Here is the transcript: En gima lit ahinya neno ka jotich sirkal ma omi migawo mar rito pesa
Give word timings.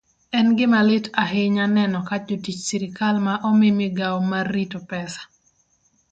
En 0.37 0.47
gima 0.59 0.77
lit 0.89 1.05
ahinya 1.23 1.65
neno 1.75 1.99
ka 2.07 2.17
jotich 2.27 2.61
sirkal 2.67 3.15
ma 3.25 3.33
omi 3.49 3.67
migawo 3.79 4.19
mar 4.31 4.45
rito 4.55 4.79
pesa 4.89 5.21